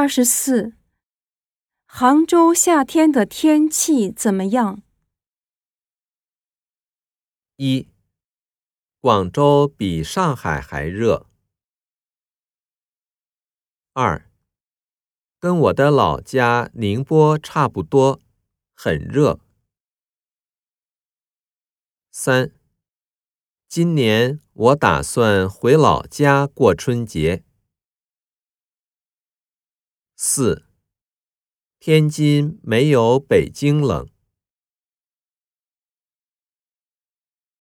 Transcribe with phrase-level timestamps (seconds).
[0.00, 0.74] 二十四，
[1.84, 4.80] 杭州夏天的天气怎么样？
[7.56, 7.88] 一，
[9.00, 11.26] 广州比上海还热。
[13.92, 14.30] 二，
[15.40, 18.20] 跟我的老家宁波差不多，
[18.76, 19.40] 很热。
[22.12, 22.52] 三，
[23.66, 27.42] 今年我打算回老家过春节。
[30.20, 30.64] 四，
[31.78, 34.08] 天津没有北京冷。